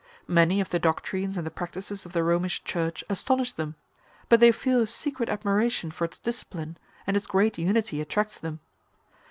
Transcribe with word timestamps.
Many 0.27 0.59
of 0.59 0.71
the 0.71 0.79
doctrines 0.79 1.37
and 1.37 1.45
the 1.45 1.51
practices 1.51 2.07
of 2.07 2.11
the 2.13 2.23
Romish 2.23 2.63
Church 2.63 3.03
astonish 3.07 3.51
them; 3.53 3.75
but 4.29 4.39
they 4.39 4.51
feel 4.51 4.81
a 4.81 4.87
secret 4.87 5.29
admiration 5.29 5.91
for 5.91 6.05
its 6.05 6.17
discipline, 6.17 6.79
and 7.05 7.15
its 7.15 7.27
great 7.27 7.59
unity 7.59 8.01
attracts 8.01 8.39
them. 8.39 8.61